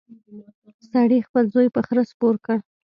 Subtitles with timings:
[0.91, 2.57] سړي خپل زوی په خره سپور کړ.